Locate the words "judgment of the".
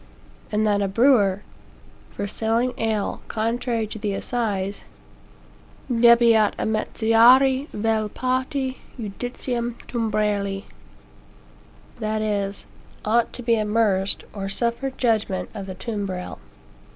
14.89-15.75